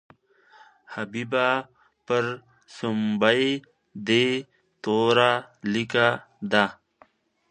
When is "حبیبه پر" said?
0.93-2.25